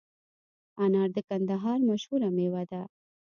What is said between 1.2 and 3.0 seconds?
کندهار مشهوره میوه ده